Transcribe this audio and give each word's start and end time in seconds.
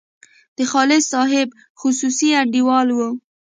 د 0.57 0.59
خالص 0.71 1.03
صاحب 1.13 1.47
خصوصي 1.79 2.29
انډیوال 2.41 2.87
وو. 2.97 3.09